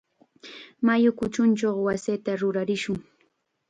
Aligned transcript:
Mayu 0.85 1.09
kuchunchaw 1.19 1.77
wasita 1.87 2.31
rurarishun. 2.39 2.97